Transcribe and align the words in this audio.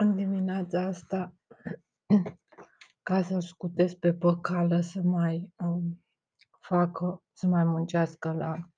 În 0.00 0.14
dimineața 0.16 0.80
asta, 0.80 1.34
ca 3.02 3.22
să-l 3.22 3.40
scutesc 3.40 3.96
pe 3.96 4.14
păcală 4.14 4.80
să 4.80 5.00
mai 5.02 5.52
um, 5.56 6.04
facă, 6.60 7.22
să 7.32 7.46
mai 7.46 7.64
muncească 7.64 8.32
la 8.32 8.70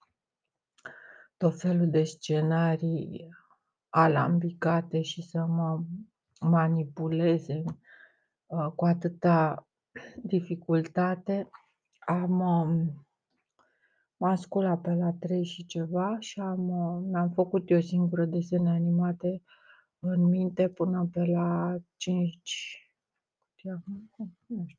tot 1.36 1.60
felul 1.60 1.90
de 1.90 2.04
scenarii 2.04 3.28
alambicate 3.88 5.02
și 5.02 5.22
să 5.22 5.44
mă 5.44 5.82
manipuleze 6.40 7.62
uh, 8.46 8.66
cu 8.74 8.84
atâta 8.84 9.68
dificultate, 10.22 11.50
am 11.98 12.40
um, 12.40 13.06
m-am 14.16 14.36
sculat 14.36 14.80
pe 14.80 14.94
la 14.94 15.12
3 15.12 15.44
și 15.44 15.66
ceva 15.66 16.16
și 16.18 16.40
am, 16.40 16.68
uh, 16.68 17.02
mi-am 17.10 17.30
făcut 17.30 17.70
eu 17.70 17.80
singură 17.80 18.24
desene 18.24 18.70
animate 18.70 19.42
în 20.00 20.24
minte 20.24 20.68
până 20.68 21.08
pe 21.12 21.24
la 21.24 21.76
5, 21.96 22.90
nu 24.46 24.64
știu, 24.66 24.78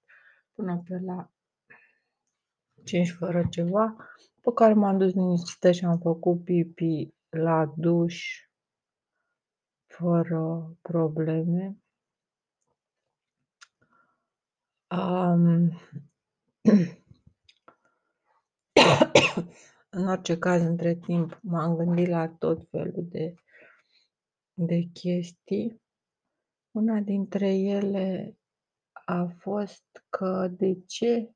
până 0.53 0.83
pe 0.87 0.99
la 0.99 1.31
5 2.83 3.11
fără 3.11 3.47
ceva, 3.49 3.95
pe 4.41 4.51
care 4.55 4.73
m-am 4.73 4.97
dus 4.97 5.13
liniștită 5.13 5.71
și 5.71 5.85
am 5.85 5.99
făcut 5.99 6.43
pipi 6.43 7.13
la 7.29 7.73
duș 7.77 8.45
fără 9.85 10.75
probleme. 10.81 11.77
Um, 14.89 15.79
în 19.89 20.07
orice 20.07 20.37
caz, 20.37 20.61
între 20.61 20.95
timp, 20.95 21.39
m-am 21.41 21.75
gândit 21.75 22.07
la 22.07 22.29
tot 22.29 22.69
felul 22.69 23.05
de 23.09 23.35
de 24.53 24.89
chestii. 24.93 25.81
Una 26.71 26.99
dintre 26.99 27.55
ele 27.55 28.37
a 29.05 29.25
fost 29.37 30.05
că 30.09 30.47
de 30.47 30.83
ce 30.85 31.33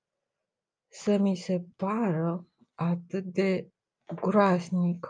să 0.88 1.18
mi 1.18 1.36
se 1.36 1.66
pară 1.76 2.48
atât 2.74 3.24
de 3.24 3.70
groaznic, 4.16 5.08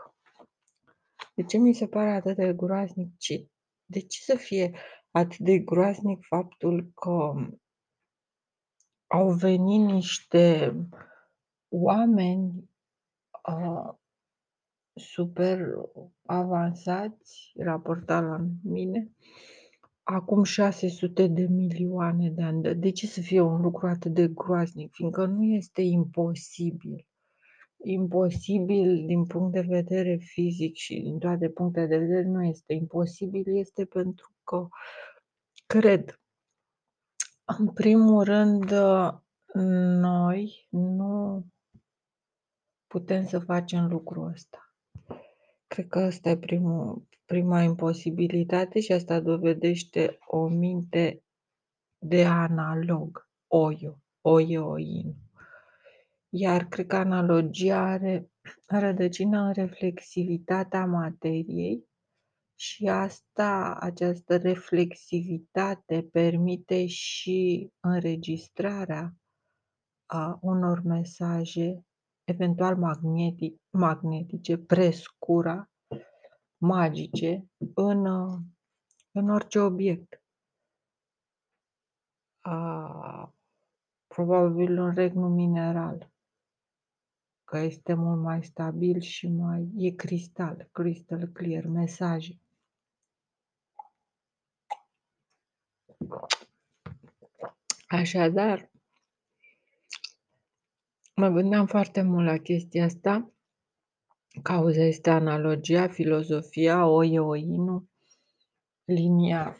de 1.36 1.44
ce 1.44 1.58
mi 1.58 1.74
se 1.74 1.88
pare 1.88 2.10
atât 2.10 2.36
de 2.36 2.54
groaznic, 2.54 3.18
ce, 3.18 3.50
de 3.86 4.00
ce 4.00 4.22
să 4.24 4.36
fie 4.36 4.78
atât 5.12 5.38
de 5.38 5.60
groaznic 5.60 6.26
faptul 6.26 6.92
că 6.94 7.34
au 9.08 9.32
venit 9.32 9.86
niște 9.86 10.76
oameni 11.68 12.70
uh, 13.48 13.94
super 14.96 15.60
avansați 16.26 17.52
raportat 17.56 18.24
la 18.24 18.46
mine 18.64 19.12
acum 20.08 20.44
600 20.44 21.28
de 21.28 21.48
milioane 21.50 22.30
de 22.30 22.44
ani. 22.44 22.76
De 22.76 22.92
ce 22.92 23.08
să 23.08 23.22
fie 23.22 23.42
un 23.42 23.62
lucru 23.62 23.88
atât 23.88 24.14
de 24.14 24.28
groaznic? 24.28 24.94
Fiindcă 24.94 25.26
nu 25.26 25.44
este 25.44 25.82
imposibil. 25.82 27.08
Imposibil 27.78 29.06
din 29.06 29.26
punct 29.26 29.52
de 29.52 29.62
vedere 29.62 30.16
fizic 30.16 30.76
și 30.76 31.00
din 31.00 31.18
toate 31.18 31.50
punctele 31.50 31.86
de 31.86 31.98
vedere 31.98 32.24
nu 32.24 32.44
este 32.44 32.74
imposibil, 32.74 33.58
este 33.58 33.86
pentru 33.86 34.32
că 34.44 34.68
cred 35.66 36.20
în 37.46 37.68
primul 37.68 38.24
rând 38.24 38.72
noi 40.00 40.68
nu 40.70 41.46
putem 42.88 43.26
să 43.26 43.40
facem 43.40 43.88
lucrul 43.88 44.32
ăsta. 44.32 44.65
Cred 45.68 45.88
că 45.88 46.00
asta 46.00 46.30
e 46.30 46.38
primul, 46.38 47.08
prima 47.26 47.62
imposibilitate 47.62 48.80
și 48.80 48.92
asta 48.92 49.20
dovedește 49.20 50.18
o 50.28 50.48
minte 50.48 51.24
de 51.98 52.26
analog, 52.26 53.30
oio, 53.48 54.02
oio, 54.22 54.68
oin. 54.68 55.16
Iar 56.30 56.66
cred 56.66 56.88
că 56.88 56.96
analogia 56.96 57.82
are 57.82 58.32
rădăcină 58.68 59.40
în 59.40 59.54
reflexivitatea 59.54 60.86
materiei 60.86 61.86
și 62.56 62.88
asta, 62.88 63.78
această 63.80 64.38
reflexivitate 64.38 66.08
permite 66.12 66.86
și 66.86 67.70
înregistrarea 67.80 69.16
a 70.06 70.40
unor 70.42 70.82
mesaje 70.82 71.85
eventual 72.26 72.76
magnetic, 72.76 73.62
magnetice, 73.70 74.58
prescura, 74.58 75.70
magice, 76.58 77.46
în, 77.74 78.06
în 79.12 79.30
orice 79.30 79.60
obiect. 79.60 80.24
A, 82.40 83.34
probabil 84.08 84.80
un 84.80 84.94
regnu 84.94 85.28
mineral, 85.28 86.12
că 87.44 87.58
este 87.58 87.94
mult 87.94 88.22
mai 88.22 88.44
stabil 88.44 89.00
și 89.00 89.28
mai 89.28 89.72
e 89.78 89.90
cristal, 89.92 90.70
crystal 90.72 91.28
clear, 91.28 91.66
mesaje. 91.66 92.40
Așadar, 97.88 98.70
Mă 101.18 101.30
gândeam 101.30 101.66
foarte 101.66 102.02
mult 102.02 102.26
la 102.26 102.38
chestia 102.38 102.86
asta. 102.86 103.32
Cauza 104.44 104.82
este 104.82 105.10
analogia, 105.10 105.88
filozofia, 105.88 106.86
oie 106.86 107.20
oinu, 107.20 107.90
linia 108.84 109.58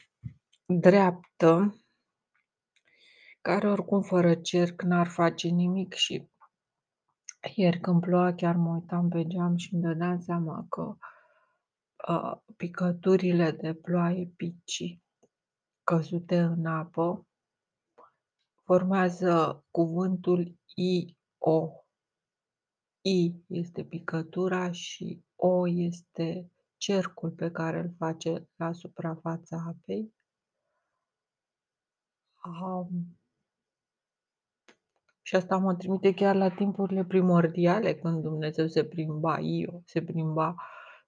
dreaptă, 0.66 1.82
care 3.42 3.70
oricum 3.70 4.02
fără 4.02 4.36
cerc 4.36 4.82
n-ar 4.82 5.08
face 5.08 5.48
nimic 5.48 5.94
și 5.94 6.30
ieri 7.56 7.80
când 7.80 8.02
ploua 8.02 8.34
chiar 8.34 8.56
mă 8.56 8.74
uitam 8.74 9.10
pe 9.10 9.28
geam 9.28 9.56
și 9.56 9.74
îmi 9.74 9.84
dădeam 9.84 10.20
seama 10.20 10.66
că 10.70 10.98
uh, 12.08 12.38
picăturile 12.58 13.52
de 13.52 13.74
ploaie 13.74 14.34
pici 14.36 15.00
căzute 15.84 16.38
în 16.38 16.66
apă 16.66 17.28
formează 18.64 19.66
cuvântul 19.72 20.60
I 20.76 21.18
o. 21.48 21.86
I 23.02 23.44
este 23.48 23.84
picătura 23.84 24.72
și 24.72 25.24
O 25.36 25.68
este 25.68 26.52
cercul 26.78 27.32
pe 27.32 27.52
care 27.52 27.80
îl 27.80 27.94
face 27.98 28.50
la 28.56 28.72
suprafața 28.72 29.64
apei. 29.68 30.14
Um, 32.46 33.20
și 35.22 35.36
asta 35.36 35.58
mă 35.58 35.76
trimite 35.76 36.14
chiar 36.14 36.36
la 36.36 36.50
timpurile 36.50 37.06
primordiale, 37.06 37.96
când 37.96 38.22
Dumnezeu 38.22 38.68
se 38.68 38.84
plimba, 38.84 39.40
Io, 39.40 39.82
se 39.86 40.02
plimba 40.02 40.56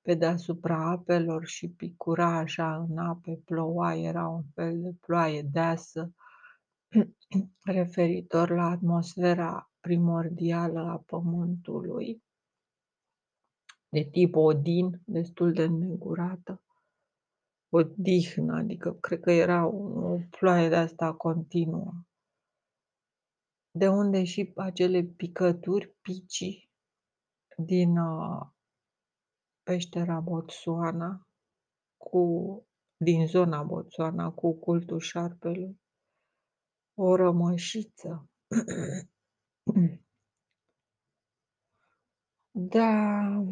pe 0.01 0.13
deasupra 0.13 0.89
apelor 0.89 1.45
și 1.45 1.69
picura 1.69 2.37
așa 2.37 2.75
în 2.75 2.97
ape, 2.97 3.41
ploua, 3.45 3.95
era 3.95 4.27
un 4.27 4.43
fel 4.53 4.81
de 4.81 4.93
ploaie 5.01 5.41
deasă, 5.41 6.13
referitor 7.63 8.49
la 8.49 8.69
atmosfera 8.69 9.71
primordială 9.87 10.79
a 10.79 10.97
Pământului, 10.97 12.23
de 13.89 14.03
tip 14.11 14.35
Odin, 14.35 15.01
destul 15.05 15.53
de 15.53 15.65
negurată, 15.65 16.61
odihnă, 17.69 18.55
adică 18.55 18.93
cred 18.93 19.19
că 19.19 19.31
era 19.31 19.65
o 19.65 20.17
ploaie 20.29 20.69
de 20.69 20.75
asta 20.75 21.13
continuă. 21.13 21.93
De 23.71 23.87
unde 23.87 24.23
și 24.23 24.51
acele 24.55 25.03
picături, 25.03 25.95
picii 26.01 26.69
din 27.57 27.97
uh, 27.97 28.47
peștera 29.63 30.19
Botswana, 30.19 31.27
cu, 31.97 32.23
din 32.97 33.27
zona 33.27 33.63
Botswana, 33.63 34.31
cu 34.31 34.53
cultul 34.53 34.99
șarpelui, 34.99 35.81
o 36.93 37.15
rămășiță 37.15 38.29
Da. 42.51 43.43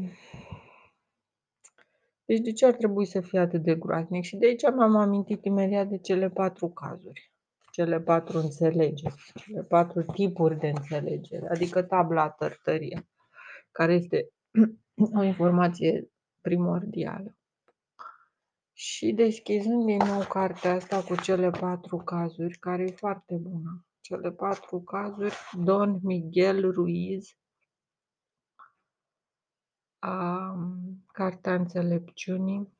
Deci 2.26 2.40
de 2.40 2.52
ce 2.52 2.66
ar 2.66 2.74
trebui 2.74 3.06
să 3.06 3.22
fie 3.22 3.40
atât 3.40 3.64
de 3.64 3.76
groaznic? 3.76 4.24
Și 4.24 4.36
de 4.36 4.46
aici 4.46 4.62
m-am 4.62 4.96
amintit 4.96 5.46
imediat 5.46 5.88
de 5.88 5.98
cele 5.98 6.30
patru 6.30 6.70
cazuri, 6.70 7.32
cele 7.72 8.02
patru 8.02 8.38
înțelegeri, 8.38 9.32
cele 9.36 9.64
patru 9.64 10.02
tipuri 10.02 10.60
de 10.60 10.68
înțelegere, 10.68 11.48
adică 11.50 11.82
tabla 11.82 12.30
tărtărie, 12.30 13.08
care 13.72 13.94
este 13.94 14.30
o 15.20 15.24
informație 15.24 16.10
primordială. 16.42 17.38
Și 18.74 19.14
deschizând 19.14 19.86
din 19.86 19.98
nou 19.98 20.24
cartea 20.28 20.74
asta 20.74 21.04
cu 21.04 21.16
cele 21.16 21.50
patru 21.50 21.98
cazuri, 21.98 22.58
care 22.58 22.84
e 22.84 22.92
foarte 22.92 23.36
bună, 23.36 23.86
cele 24.06 24.32
patru 24.32 24.82
cazuri, 24.82 25.36
Don 25.64 26.00
Miguel 26.04 26.72
Ruiz, 26.72 27.38
a 30.00 30.56
Cartea 31.14 31.54
Înțelepciunii, 31.54 32.74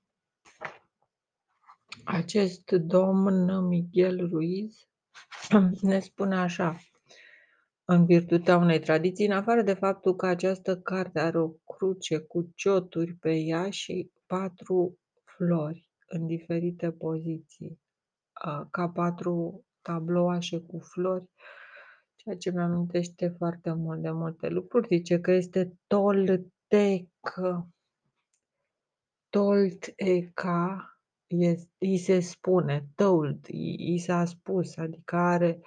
Acest 2.04 2.72
domn 2.72 3.68
Miguel 3.68 4.30
Ruiz 4.30 4.88
ne 5.82 6.00
spune 6.00 6.36
așa, 6.36 6.78
în 7.86 8.06
virtutea 8.06 8.58
unei 8.58 8.80
tradiții, 8.80 9.26
în 9.26 9.32
afară 9.32 9.62
de 9.62 9.74
faptul 9.74 10.16
că 10.16 10.26
această 10.26 10.78
carte 10.78 11.20
are 11.20 11.40
o 11.40 11.50
cruce 11.50 12.20
cu 12.20 12.52
cioturi 12.56 13.14
pe 13.14 13.34
ea 13.36 13.70
și 13.70 14.12
patru 14.26 15.00
flori 15.24 15.90
în 16.08 16.28
diferite 16.28 16.92
poziții, 16.92 17.80
ca 18.72 18.90
patru 18.90 19.66
tablouașe 19.86 20.60
cu 20.60 20.80
flori, 20.80 21.30
ceea 22.16 22.36
ce 22.36 22.52
mi-amintește 22.52 23.28
foarte 23.38 23.74
mult 23.74 24.02
de 24.02 24.12
multe 24.12 24.48
lucruri. 24.48 24.88
Zice 24.96 25.20
că 25.20 25.32
este 25.32 25.78
toltecă. 25.88 27.70
Tolteca 29.30 30.90
este, 31.28 31.72
îi 31.78 31.98
se 31.98 32.20
spune, 32.20 32.86
told, 32.96 33.46
i 33.78 33.98
s-a 33.98 34.26
spus, 34.26 34.78
adică 34.78 35.16
are 35.16 35.60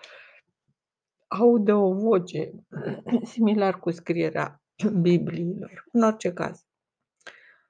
aude 1.29 1.73
o 1.73 1.93
voce 1.93 2.53
similar 3.33 3.79
cu 3.79 3.91
scrierea 3.91 4.63
Bibliilor. 5.03 5.85
În 5.93 6.03
orice 6.03 6.33
caz, 6.33 6.67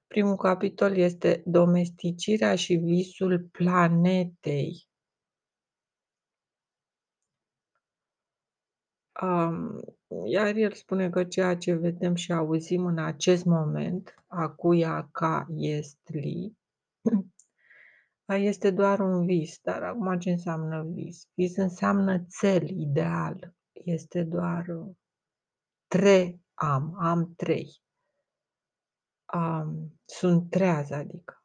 primul 0.07 0.37
capitol 0.37 0.97
este 0.97 1.43
domesticirea 1.47 2.55
și 2.55 2.75
visul 2.75 3.49
planetei. 3.53 4.88
Um, 9.23 9.81
iar 10.25 10.55
el 10.55 10.73
spune 10.73 11.11
că 11.11 11.25
ceea 11.25 11.57
ce 11.57 11.75
vedem 11.75 12.15
și 12.15 12.33
auzim 12.33 12.87
în 12.87 12.99
acest 12.99 13.45
moment, 13.45 14.15
acuia 14.27 15.09
ca 15.13 15.47
estli, 15.57 16.57
este 18.27 18.71
doar 18.71 19.01
un 19.01 19.27
vis. 19.27 19.59
Dar 19.63 19.83
acum 19.83 20.19
ce 20.19 20.31
înseamnă 20.31 20.83
vis? 20.95 21.29
Vis 21.35 21.57
înseamnă 21.57 22.27
cel, 22.41 22.69
ideal. 22.69 23.55
Este 23.73 24.23
doar 24.23 24.67
trei 25.87 26.47
am, 26.59 26.95
am 26.99 27.35
trei. 27.37 27.83
Um, 29.35 30.01
sunt 30.05 30.51
treaz, 30.51 30.91
adică. 30.91 31.38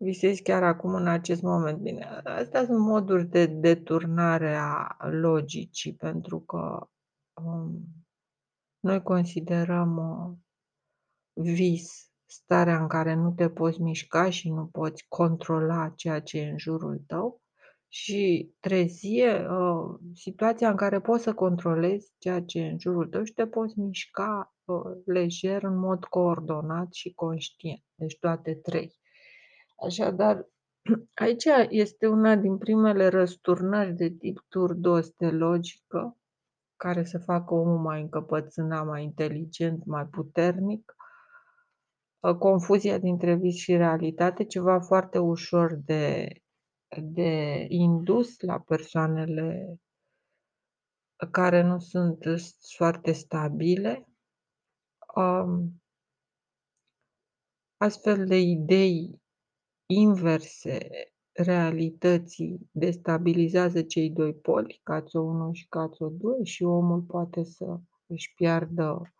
Visezi 0.00 0.42
chiar 0.42 0.62
acum 0.62 0.94
în 0.94 1.06
acest 1.06 1.42
moment. 1.42 1.78
Bine, 1.78 2.04
astea 2.24 2.64
sunt 2.64 2.78
moduri 2.78 3.26
de 3.26 3.46
deturnare 3.46 4.54
a 4.54 4.96
logicii, 5.10 5.94
pentru 5.94 6.40
că 6.40 6.88
um, 7.42 7.84
noi 8.80 9.02
considerăm 9.02 9.96
uh, 9.96 10.36
vis 11.44 12.10
starea 12.26 12.80
în 12.80 12.88
care 12.88 13.14
nu 13.14 13.32
te 13.32 13.50
poți 13.50 13.80
mișca 13.80 14.30
și 14.30 14.50
nu 14.50 14.66
poți 14.66 15.04
controla 15.08 15.92
ceea 15.96 16.20
ce 16.20 16.38
e 16.38 16.50
în 16.50 16.58
jurul 16.58 17.02
tău 17.06 17.42
și 17.88 18.50
trezie, 18.60 19.46
uh, 19.48 19.98
situația 20.14 20.70
în 20.70 20.76
care 20.76 21.00
poți 21.00 21.22
să 21.22 21.34
controlezi 21.34 22.12
ceea 22.18 22.42
ce 22.42 22.58
e 22.58 22.70
în 22.70 22.78
jurul 22.78 23.08
tău 23.08 23.24
și 23.24 23.32
te 23.32 23.46
poți 23.46 23.78
mișca 23.78 24.54
uh, 24.64 25.02
lejer, 25.04 25.62
în 25.62 25.78
mod 25.78 26.04
coordonat 26.04 26.92
și 26.92 27.12
conștient. 27.14 27.82
Deci 27.94 28.18
toate 28.18 28.54
trei. 28.54 28.96
Așadar, 29.84 30.46
aici 31.24 31.44
este 31.68 32.06
una 32.06 32.36
din 32.36 32.58
primele 32.58 33.08
răsturnări 33.08 33.94
de 33.94 34.08
tip 34.08 34.44
turdos 34.48 35.10
de 35.10 35.30
logică, 35.30 36.16
care 36.76 37.04
să 37.04 37.18
facă 37.18 37.54
omul 37.54 37.78
mai 37.78 38.00
încăpățânat, 38.00 38.86
mai 38.86 39.02
inteligent, 39.02 39.84
mai 39.84 40.06
puternic, 40.06 40.94
confuzia 42.38 42.98
dintre 42.98 43.34
vis 43.34 43.56
și 43.56 43.76
realitate, 43.76 44.44
ceva 44.44 44.80
foarte 44.80 45.18
ușor 45.18 45.74
de, 45.74 46.32
de 47.02 47.64
indus 47.68 48.40
la 48.40 48.58
persoanele 48.58 49.78
care 51.30 51.62
nu 51.62 51.78
sunt 51.78 52.18
foarte 52.76 53.12
stabile. 53.12 54.08
Um, 55.14 55.82
astfel 57.76 58.26
de 58.26 58.36
idei 58.36 59.20
inverse 59.90 60.88
realității 61.32 62.68
destabilizează 62.70 63.82
cei 63.82 64.10
doi 64.10 64.34
poli, 64.34 64.80
cațo 64.82 65.20
1 65.20 65.52
și 65.52 65.66
cațo 65.68 66.08
2 66.08 66.44
și 66.44 66.64
omul 66.64 67.00
poate 67.00 67.44
să 67.44 67.78
își 68.06 68.34
piardă 68.34 69.12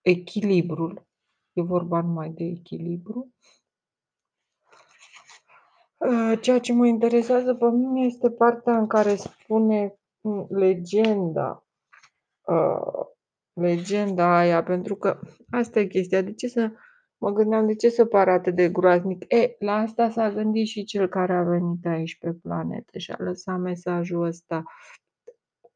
echilibrul. 0.00 1.06
E 1.52 1.62
vorba 1.62 2.00
numai 2.00 2.30
de 2.30 2.44
echilibru. 2.44 3.34
Ă, 6.00 6.36
ceea 6.36 6.60
ce 6.60 6.72
mă 6.72 6.86
interesează 6.86 7.54
pe 7.54 7.66
mine 7.70 8.06
este 8.06 8.30
partea 8.30 8.78
în 8.78 8.86
care 8.86 9.14
spune 9.14 9.98
legenda, 10.48 11.66
uh, 12.46 13.06
legenda 13.52 14.36
aia, 14.38 14.62
pentru 14.62 14.96
că 14.96 15.20
asta 15.50 15.80
e 15.80 15.86
chestia. 15.86 16.22
De 16.22 16.32
ce 16.32 16.48
să 16.48 16.72
Mă 17.18 17.30
gândeam 17.30 17.66
de 17.66 17.74
ce 17.74 17.88
se 17.88 18.06
pare 18.06 18.30
atât 18.30 18.54
de 18.54 18.68
groaznic. 18.70 19.32
E, 19.32 19.56
la 19.58 19.72
asta 19.72 20.10
s-a 20.10 20.30
gândit 20.30 20.66
și 20.66 20.84
cel 20.84 21.08
care 21.08 21.32
a 21.34 21.42
venit 21.42 21.86
aici 21.86 22.18
pe 22.18 22.32
planetă 22.32 22.98
și 22.98 23.10
a 23.10 23.16
lăsat 23.18 23.58
mesajul 23.60 24.22
ăsta. 24.24 24.62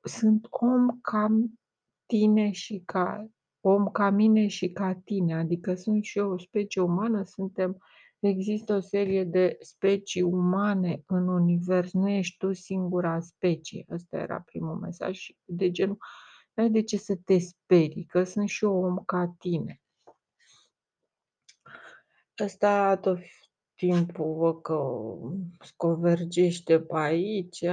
Sunt 0.03 0.47
om 0.51 0.99
ca 1.03 1.29
tine 2.07 2.51
și 2.51 2.83
ca 2.87 3.29
om 3.61 3.87
ca 3.87 4.11
mine 4.11 4.47
și 4.47 4.73
ca 4.73 4.95
tine, 5.05 5.35
adică 5.35 5.75
sunt 5.75 6.05
și 6.05 6.19
eu 6.19 6.31
o 6.33 6.39
specie 6.39 6.83
umană, 6.83 7.23
suntem, 7.25 7.79
există 8.19 8.75
o 8.75 8.81
serie 8.81 9.25
de 9.25 9.57
specii 9.61 10.23
umane 10.23 11.03
în 11.07 11.29
univers, 11.29 11.93
nu 11.93 12.09
ești 12.09 12.37
tu 12.37 12.53
singura 12.53 13.21
specie. 13.21 13.85
Ăsta 13.91 14.17
era 14.19 14.41
primul 14.41 14.75
mesaj 14.75 15.27
de 15.45 15.71
genul, 15.71 15.99
nu 16.55 16.63
ai 16.63 16.71
de 16.71 16.83
ce 16.83 16.97
să 16.97 17.17
te 17.25 17.39
sperii, 17.39 18.05
că 18.05 18.25
sunt 18.25 18.49
și 18.49 18.65
eu 18.65 18.83
om 18.85 18.97
ca 19.07 19.35
tine. 19.39 19.81
Ăsta 22.45 22.97
tot 22.97 23.19
timpul 23.75 24.35
văd 24.35 24.63
că 24.63 24.79
convergește 25.77 26.81
pe 26.81 26.97
aici, 26.97 27.65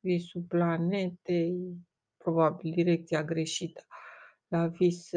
visul 0.00 0.44
planetei, 0.48 1.76
probabil 2.16 2.72
direcția 2.74 3.24
greșită. 3.24 3.80
La 4.48 4.66
vis 4.66 5.10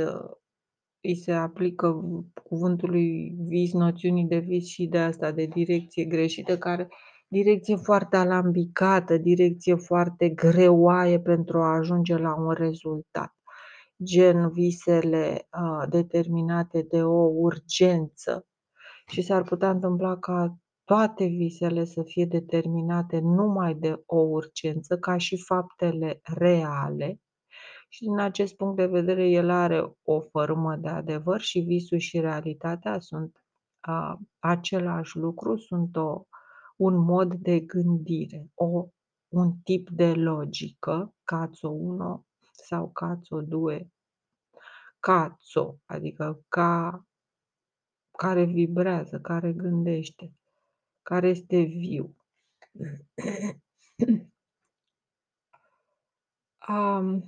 îi 1.02 1.16
se 1.16 1.32
aplică 1.32 2.04
cuvântului 2.44 3.36
vis, 3.38 3.74
noțiunii 3.74 4.26
de 4.26 4.38
vis 4.38 4.68
și 4.68 4.86
de 4.88 4.98
asta, 4.98 5.32
de 5.32 5.46
direcție 5.46 6.06
greșită, 6.06 6.58
care 6.58 6.88
direcție 7.28 7.76
foarte 7.76 8.16
alambicată, 8.18 9.18
direcție 9.18 9.76
foarte 9.76 10.30
greoaie 10.30 11.20
pentru 11.20 11.62
a 11.62 11.76
ajunge 11.76 12.18
la 12.18 12.36
un 12.36 12.52
rezultat 12.52 13.35
gen 14.04 14.50
visele 14.50 15.48
uh, 15.52 15.90
determinate 15.90 16.82
de 16.82 17.04
o 17.04 17.24
urgență 17.24 18.48
și 19.08 19.22
s-ar 19.22 19.44
putea 19.44 19.70
întâmpla 19.70 20.18
ca 20.18 20.58
toate 20.84 21.26
visele 21.26 21.86
să 21.86 22.04
fie 22.04 22.26
determinate 22.26 23.20
numai 23.20 23.76
de 23.76 24.04
o 24.06 24.18
urgență, 24.18 24.98
ca 24.98 25.18
și 25.18 25.44
faptele 25.44 26.20
reale. 26.24 27.20
Și 27.90 28.04
din 28.04 28.20
acest 28.20 28.56
punct 28.56 28.76
de 28.76 28.86
vedere, 28.86 29.30
el 29.30 29.50
are 29.50 29.98
o 30.04 30.20
formă 30.22 30.76
de 30.76 30.88
adevăr 30.88 31.42
și 31.42 31.60
visul 31.60 31.98
și 31.98 32.20
realitatea 32.20 33.00
sunt 33.00 33.44
uh, 33.88 34.14
același 34.40 35.18
lucru, 35.18 35.58
sunt 35.58 35.96
o, 35.96 36.26
un 36.76 36.98
mod 36.98 37.34
de 37.34 37.60
gândire, 37.60 38.50
o, 38.54 38.88
un 39.28 39.54
tip 39.64 39.90
de 39.90 40.14
logică, 40.14 41.14
cațo 41.24 41.70
1 41.70 42.26
sau 42.66 42.90
cațo 42.92 43.42
2 43.42 43.94
cazzo, 45.00 45.80
adică 45.86 46.44
ca 46.48 47.06
care 48.18 48.44
vibrează, 48.44 49.20
care 49.20 49.54
gândește, 49.54 50.34
care 51.02 51.28
este 51.28 51.62
viu. 51.62 52.16
Um, 56.68 57.24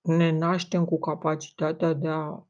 ne 0.00 0.30
naștem 0.30 0.84
cu 0.84 0.98
capacitatea 0.98 1.92
de 1.92 2.08
a 2.08 2.46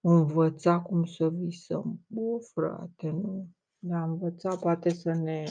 învăța 0.00 0.80
cum 0.80 1.04
să 1.04 1.28
visăm. 1.28 2.00
Bă, 2.06 2.38
frate, 2.52 3.10
nu. 3.10 3.48
De 3.84 3.94
a 3.94 4.02
învăța 4.02 4.56
poate 4.56 4.90
să 4.90 5.12
ne... 5.12 5.44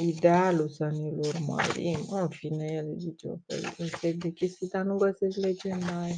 Idealul 0.00 0.68
să 0.68 0.84
ne-l 0.84 1.18
urmărim. 1.18 2.06
În 2.10 2.28
fine, 2.28 2.72
el 2.72 2.98
zice 2.98 3.28
o 3.28 3.36
fel 3.86 4.16
de 4.18 4.30
chestii, 4.30 4.68
dar 4.68 4.84
nu 4.84 4.96
găsești 4.96 5.40
legenda 5.40 6.00
aia. 6.00 6.14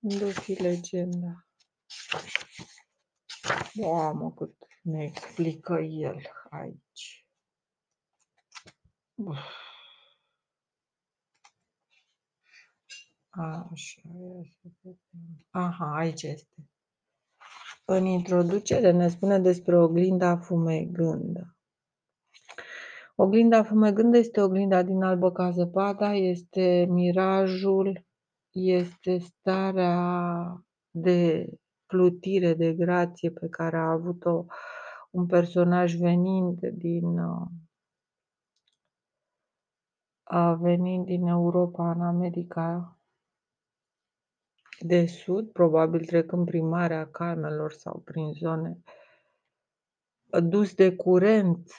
Unde 0.00 0.32
fi 0.32 0.52
legenda? 0.52 1.46
Mamă, 3.74 4.32
cât 4.32 4.56
ne 4.82 5.04
explică 5.04 5.74
el 5.80 6.20
aici. 6.50 7.26
Uf. 9.14 9.38
Așa, 13.28 14.00
ia 14.04 14.42
să 14.60 14.68
vedem. 14.80 15.46
Aha, 15.50 15.94
aici 15.94 16.22
este. 16.22 16.68
În 17.86 18.04
introducere 18.04 18.90
ne 18.90 19.08
spune 19.08 19.38
despre 19.38 19.78
oglinda 19.78 20.36
fumegândă. 20.36 21.56
Oglinda 23.14 23.62
fumegândă 23.62 24.16
este 24.16 24.40
oglinda 24.40 24.82
din 24.82 25.02
albă 25.02 25.32
ca 25.32 25.50
zăpada, 25.50 26.12
este 26.14 26.86
mirajul, 26.88 28.06
este 28.50 29.18
starea 29.18 30.64
de 30.90 31.48
plutire, 31.86 32.54
de 32.54 32.72
grație 32.72 33.30
pe 33.30 33.48
care 33.48 33.76
a 33.76 33.90
avut-o 33.90 34.44
un 35.10 35.26
personaj 35.26 35.94
venind 35.96 36.58
din 36.60 37.18
a 40.22 40.54
venit 40.54 41.04
din 41.04 41.26
Europa 41.26 41.90
în 41.90 42.00
America 42.00 42.93
de 44.86 45.06
Sud, 45.06 45.52
probabil 45.52 46.04
trecând 46.04 46.46
prin 46.46 46.68
Marea 46.68 47.06
Calmelor 47.06 47.72
sau 47.72 48.02
prin 48.04 48.32
zone 48.32 48.78
dus 50.40 50.74
de 50.74 50.96
curent, 50.96 51.74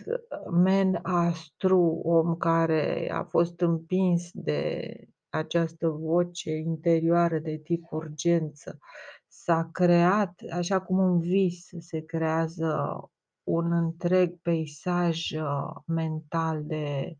men 0.51 0.99
astru, 1.03 2.01
om 2.03 2.35
care 2.35 3.09
a 3.11 3.23
fost 3.23 3.61
împins 3.61 4.29
de 4.33 4.93
această 5.29 5.87
voce 5.87 6.51
interioară 6.51 7.39
de 7.39 7.57
tip 7.57 7.91
urgență, 7.91 8.79
s-a 9.27 9.69
creat, 9.71 10.41
așa 10.51 10.81
cum 10.81 10.97
un 10.97 11.19
vis 11.19 11.69
se 11.79 11.99
creează 11.99 12.99
un 13.43 13.71
întreg 13.71 14.41
peisaj 14.41 15.31
uh, 15.31 15.75
mental 15.85 16.63
de 16.65 17.17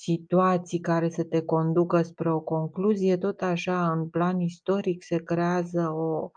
situații 0.00 0.80
care 0.80 1.08
să 1.08 1.24
te 1.24 1.42
conducă 1.42 2.02
spre 2.02 2.32
o 2.32 2.40
concluzie, 2.40 3.16
tot 3.16 3.40
așa, 3.40 3.92
în 3.92 4.08
plan 4.08 4.40
istoric, 4.40 5.02
se 5.02 5.22
creează 5.22 5.88
o 5.88 6.30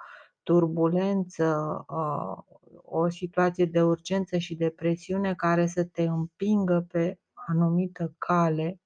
turbulență, 0.44 1.86
uh, 1.90 2.58
o 2.84 3.10
situație 3.10 3.66
de 3.66 3.82
urgență 3.84 4.38
și 4.38 4.56
de 4.56 4.70
presiune 4.70 5.34
care 5.34 5.66
să 5.68 5.84
te 5.84 6.04
împingă 6.04 6.86
pe 6.92 7.20
anumită 7.34 8.14
cale 8.18 8.80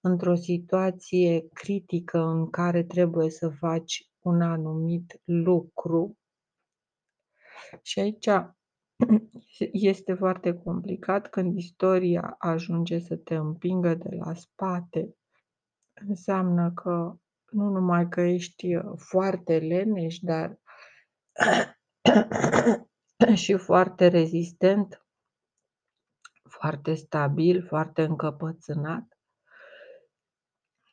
într-o 0.00 0.34
situație 0.34 1.48
critică 1.52 2.18
în 2.18 2.50
care 2.50 2.82
trebuie 2.82 3.30
să 3.30 3.48
faci 3.48 4.10
un 4.20 4.40
anumit 4.40 5.20
lucru. 5.24 6.18
Și 7.82 8.00
aici 8.00 8.28
este 9.72 10.14
foarte 10.14 10.54
complicat 10.54 11.28
când 11.28 11.56
istoria 11.56 12.34
ajunge 12.38 12.98
să 12.98 13.16
te 13.16 13.34
împingă 13.34 13.94
de 13.94 14.16
la 14.16 14.34
spate. 14.34 15.16
Înseamnă 15.92 16.72
că 16.72 17.16
nu 17.50 17.68
numai 17.68 18.08
că 18.08 18.20
ești 18.20 18.78
foarte 18.96 19.58
leneș, 19.58 20.18
dar 20.18 20.60
și 23.42 23.56
foarte 23.56 24.06
rezistent, 24.06 25.06
foarte 26.48 26.94
stabil, 26.94 27.66
foarte 27.66 28.02
încăpățânat, 28.02 29.18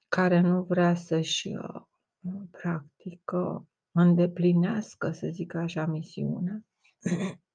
care 0.07 0.39
nu 0.39 0.63
vrea 0.63 0.95
să-și 0.95 1.47
uh, 1.47 1.81
practic 2.51 3.31
uh, 3.31 3.61
îndeplinească, 3.91 5.11
să 5.11 5.27
zic 5.31 5.53
așa, 5.53 5.85
misiunea. 5.85 6.65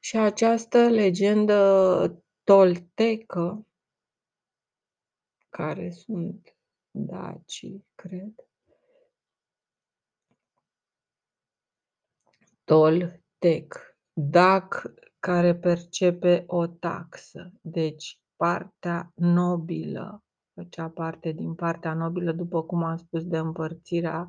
Și 0.00 0.16
această 0.16 0.78
legendă 0.88 2.24
toltecă, 2.44 3.66
care 5.48 5.90
sunt 5.90 6.56
daci, 6.90 7.66
cred, 7.94 8.34
toltec, 12.64 13.96
dac 14.12 14.82
care 15.18 15.54
percepe 15.54 16.44
o 16.46 16.66
taxă, 16.66 17.52
deci 17.60 18.20
partea 18.36 19.12
nobilă, 19.14 20.22
făcea 20.54 20.88
parte 20.88 21.32
din 21.32 21.54
partea 21.54 21.94
nobilă, 21.94 22.32
după 22.32 22.62
cum 22.62 22.82
am 22.82 22.96
spus, 22.96 23.26
de 23.26 23.38
împărțirea 23.38 24.28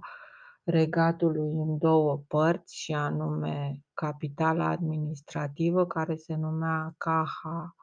regatului 0.64 1.52
în 1.52 1.78
două 1.78 2.24
părți, 2.28 2.76
și 2.76 2.94
anume 2.94 3.80
capitala 3.94 4.70
administrativă, 4.70 5.86
care 5.86 6.16
se 6.16 6.36
numea 6.36 6.94
Caha, 6.98 7.76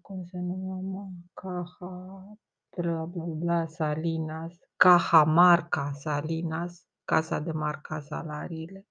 cum 0.00 0.24
se 0.24 0.38
numea, 0.38 1.08
Caha, 1.34 2.34
bla 2.76 3.04
bla 3.04 3.24
bla, 3.24 3.66
Salinas, 3.66 4.54
Cajamarca 4.76 5.92
Salinas, 5.92 6.86
Casa 7.04 7.40
de 7.40 7.52
Marca 7.52 8.00
Salariile, 8.00 8.86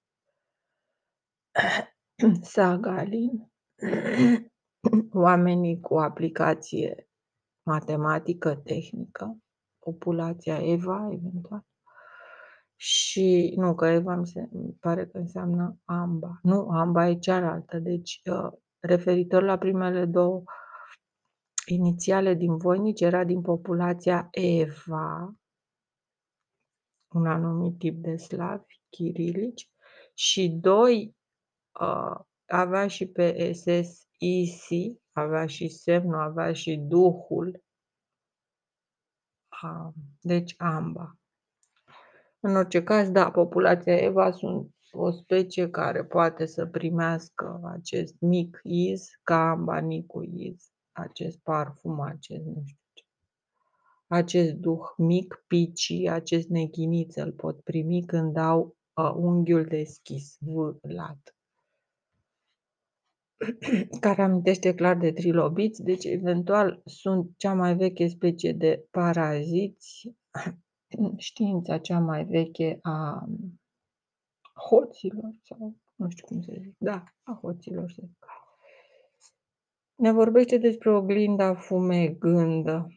Sagalin, 2.51 3.51
oamenii 5.13 5.79
cu 5.79 5.99
aplicație 5.99 7.09
matematică, 7.63 8.55
tehnică, 8.55 9.37
populația 9.79 10.57
Eva, 10.57 11.09
eventual. 11.11 11.68
Și 12.81 13.53
nu, 13.55 13.75
că 13.75 13.85
Eva 13.85 14.15
mi 14.15 14.27
se 14.27 14.49
pare 14.79 15.07
că 15.07 15.17
înseamnă 15.17 15.77
amba. 15.85 16.39
Nu, 16.41 16.69
amba 16.69 17.09
e 17.09 17.17
cealaltă. 17.17 17.79
Deci, 17.79 18.21
uh, 18.31 18.59
referitor 18.79 19.43
la 19.43 19.57
primele 19.57 20.05
două 20.05 20.43
inițiale 21.65 22.33
din 22.33 22.57
voinici, 22.57 23.01
era 23.01 23.23
din 23.23 23.41
populația 23.41 24.27
Eva, 24.31 25.35
un 27.13 27.25
anumit 27.25 27.77
tip 27.77 28.01
de 28.03 28.15
slavi 28.15 28.81
chirilici, 28.89 29.69
și 30.13 30.49
doi 30.49 31.15
uh, 31.81 32.19
avea 32.45 32.87
și 32.87 33.05
pe 33.05 33.51
SS 33.53 34.07
Isi, 34.17 34.99
avea 35.11 35.45
și 35.45 35.67
semnul, 35.67 36.19
avea 36.19 36.53
și 36.53 36.75
duhul, 36.75 37.63
uh, 39.63 39.93
deci 40.21 40.53
amba. 40.57 41.18
În 42.39 42.55
orice 42.55 42.83
caz, 42.83 43.09
da, 43.09 43.31
populația 43.31 43.95
Eva 43.95 44.31
sunt 44.31 44.75
o 44.91 45.11
specie 45.11 45.69
care 45.69 46.03
poate 46.03 46.45
să 46.45 46.65
primească 46.65 47.59
acest 47.73 48.15
mic 48.19 48.59
iz, 48.63 49.09
ca 49.23 49.49
ambanicul 49.49 50.29
iz, 50.33 50.71
acest 50.91 51.39
parfum, 51.43 52.01
acest 52.01 52.45
nu 52.45 52.63
știu 52.65 52.83
ce. 52.93 53.03
Acest 54.07 54.53
duh 54.53 54.81
mic, 54.97 55.43
pici, 55.47 55.91
acest 56.09 56.47
nechiniță 56.47 57.23
îl 57.23 57.31
pot 57.31 57.61
primi 57.61 58.05
când 58.05 58.37
au 58.37 58.77
uh, 58.93 59.11
unghiul 59.15 59.65
deschis, 59.65 60.37
lat 60.81 61.35
care 64.01 64.21
amintește 64.21 64.73
clar 64.75 64.97
de 64.97 65.11
trilobiți, 65.11 65.83
deci 65.83 66.05
eventual 66.05 66.81
sunt 66.85 67.31
cea 67.37 67.53
mai 67.53 67.75
veche 67.75 68.07
specie 68.07 68.53
de 68.53 68.85
paraziți 68.91 70.11
știința 71.17 71.77
cea 71.77 71.99
mai 71.99 72.25
veche 72.25 72.79
a 72.81 73.27
hoților 74.69 75.31
sau 75.43 75.75
nu 75.95 76.09
știu 76.09 76.25
cum 76.25 76.41
să 76.41 76.53
zic, 76.61 76.75
da, 76.77 77.03
a 77.23 77.39
hoților 77.41 77.91
să 77.91 78.01
zic. 78.05 78.25
Ne 79.95 80.11
vorbește 80.11 80.57
despre 80.57 80.89
oglinda 80.91 81.55
fumegândă. 81.55 82.87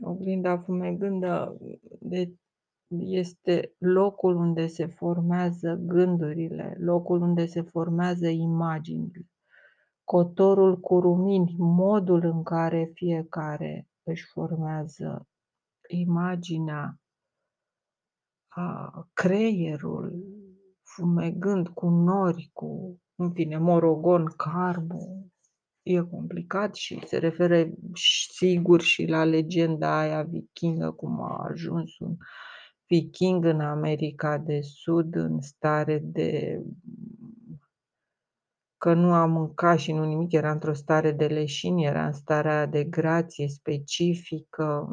Oglinda 0.00 0.58
fumegândă 0.58 1.58
de, 2.00 2.34
este 2.98 3.74
locul 3.78 4.36
unde 4.36 4.66
se 4.66 4.86
formează 4.86 5.74
gândurile, 5.74 6.76
locul 6.80 7.22
unde 7.22 7.46
se 7.46 7.62
formează 7.62 8.28
imaginile. 8.28 9.28
Cotorul 10.04 10.80
cu 10.80 11.00
rumini, 11.00 11.54
modul 11.58 12.24
în 12.24 12.42
care 12.42 12.90
fiecare 12.94 13.88
își 14.02 14.24
formează 14.24 15.28
imaginea 15.88 16.98
creierul 19.12 20.12
fumegând 20.82 21.68
cu 21.68 21.88
nori, 21.88 22.50
cu, 22.52 23.00
în 23.14 23.32
fine, 23.32 23.58
morogon, 23.58 24.24
carbu, 24.36 25.30
e 25.82 26.00
complicat 26.00 26.74
și 26.74 27.00
se 27.06 27.18
referă 27.18 27.68
sigur 28.34 28.80
și 28.80 29.06
la 29.06 29.24
legenda 29.24 29.98
aia 29.98 30.22
vikingă, 30.22 30.90
cum 30.90 31.20
a 31.20 31.46
ajuns 31.50 31.98
un 31.98 32.16
viking 32.86 33.44
în 33.44 33.60
America 33.60 34.38
de 34.38 34.60
Sud 34.60 35.14
în 35.14 35.40
stare 35.40 35.98
de 35.98 36.62
că 38.84 38.94
nu 38.94 39.12
a 39.12 39.26
mâncat 39.26 39.78
și 39.78 39.92
nu 39.92 40.04
nimic, 40.04 40.32
era 40.32 40.50
într-o 40.50 40.72
stare 40.72 41.12
de 41.12 41.26
leșin, 41.26 41.76
era 41.76 42.06
în 42.06 42.12
starea 42.12 42.66
de 42.66 42.84
grație 42.84 43.48
specifică, 43.48 44.88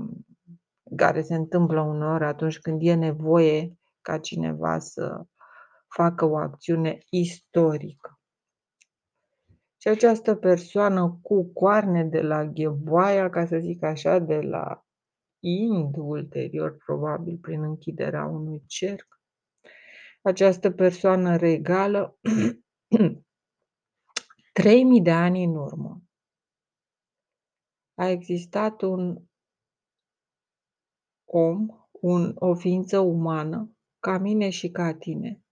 care 0.95 1.21
se 1.21 1.35
întâmplă 1.35 1.81
uneori 1.81 2.23
atunci 2.23 2.59
când 2.59 2.79
e 2.81 2.93
nevoie 2.93 3.79
ca 4.01 4.19
cineva 4.19 4.79
să 4.79 5.25
facă 5.87 6.25
o 6.25 6.37
acțiune 6.37 6.97
istorică. 7.09 8.19
Și 9.77 9.87
această 9.87 10.35
persoană 10.35 11.19
cu 11.21 11.53
coarne 11.53 12.03
de 12.03 12.21
la 12.21 12.45
gheboaia, 12.45 13.29
ca 13.29 13.45
să 13.45 13.57
zic 13.57 13.83
așa, 13.83 14.19
de 14.19 14.39
la 14.39 14.85
Ind, 15.43 15.95
ulterior, 15.97 16.77
probabil 16.85 17.37
prin 17.37 17.63
închiderea 17.63 18.25
unui 18.25 18.63
cerc, 18.65 19.19
această 20.21 20.71
persoană 20.71 21.35
regală 21.35 22.19
3000 24.53 25.01
de 25.01 25.11
ani 25.11 25.43
în 25.43 25.55
urmă 25.55 26.01
a 27.93 28.07
existat 28.07 28.81
un 28.81 29.17
om, 31.33 31.67
un 31.91 32.31
o 32.35 32.55
ființă 32.55 32.99
umană, 32.99 33.77
ca 33.99 34.17
mine 34.17 34.49
și 34.49 34.71
ca 34.71 34.93
tine, 34.93 35.43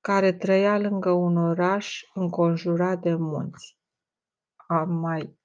care 0.00 0.32
trăia 0.32 0.78
lângă 0.78 1.10
un 1.10 1.36
oraș 1.36 2.02
înconjurat 2.14 3.00
de 3.00 3.14
munți. 3.14 3.78
Am 4.56 4.90
mai 4.90 5.38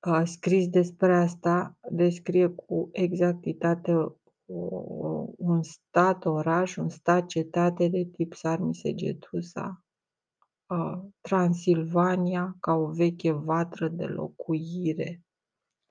a 0.00 0.24
scris 0.24 0.68
despre 0.68 1.16
asta, 1.16 1.78
descrie 1.90 2.46
cu 2.46 2.88
exactitate 2.92 3.92
o 3.92 4.18
un 5.36 5.62
stat, 5.62 6.24
oraș, 6.24 6.76
un 6.76 6.88
stat, 6.88 7.26
cetate 7.26 7.88
de 7.88 8.04
tip 8.04 8.32
Sarmisegetusa, 8.32 9.84
a 10.66 11.04
Transilvania 11.20 12.56
ca 12.60 12.72
o 12.72 12.86
veche 12.86 13.32
vatră 13.32 13.88
de 13.88 14.04
locuire 14.04 15.23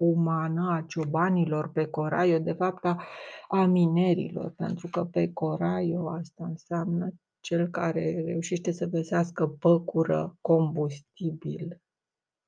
umană 0.04 0.72
a 0.72 0.86
ciobanilor 0.88 1.72
pe 1.72 1.86
Coraio, 1.86 2.40
de 2.40 2.54
fapt 2.54 2.86
a 2.86 3.04
a 3.48 3.66
minerilor, 3.66 4.52
pentru 4.52 4.88
că 4.88 5.06
pe 5.06 5.34
Coraio 5.34 6.10
asta 6.10 6.46
înseamnă 6.46 7.14
cel 7.40 7.68
care 7.68 8.22
reușește 8.26 8.72
să 8.72 8.86
găsească 8.86 9.48
păcură, 9.48 10.38
combustibil, 10.42 11.82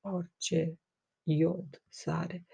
orice, 0.00 0.78
iod, 1.22 1.82
sare, 1.88 2.46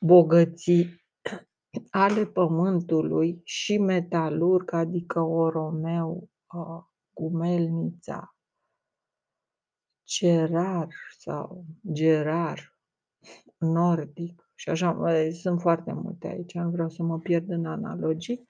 bogății 0.00 1.04
ale 1.90 2.26
pământului 2.26 3.40
și 3.44 3.78
metalurg, 3.78 4.72
adică 4.72 5.20
oromeu, 5.20 6.28
a 6.46 6.90
cu 7.12 7.30
melnița, 7.30 8.36
cerar 10.02 10.88
sau 11.18 11.64
gerar, 11.92 12.78
nordic 13.58 14.45
și 14.56 14.68
așa 14.68 14.92
mai 14.92 15.32
sunt 15.32 15.60
foarte 15.60 15.92
multe 15.92 16.26
aici, 16.26 16.54
nu 16.54 16.70
vreau 16.70 16.88
să 16.88 17.02
mă 17.02 17.18
pierd 17.18 17.50
în 17.50 17.66
analogii. 17.66 18.46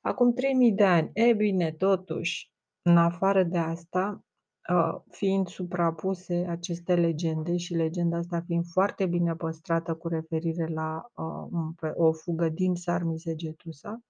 Acum 0.00 0.32
3000 0.32 0.72
de 0.72 0.84
ani, 0.84 1.10
e 1.12 1.32
bine, 1.32 1.72
totuși, 1.72 2.52
în 2.82 2.96
afară 2.96 3.42
de 3.42 3.58
asta, 3.58 4.24
a 4.60 5.04
fiind 5.10 5.48
suprapuse 5.48 6.46
aceste 6.48 6.94
legende 6.94 7.56
și 7.56 7.74
legenda 7.74 8.16
asta 8.16 8.42
fiind 8.46 8.64
foarte 8.66 9.06
bine 9.06 9.34
păstrată 9.34 9.94
cu 9.94 10.08
referire 10.08 10.66
la, 10.66 11.10
a, 11.14 11.48
un 11.52 11.72
pe 11.72 11.92
o 11.94 12.12
fugă 12.12 12.48
din 12.48 12.74
Sarmisegetusa, 12.74 14.00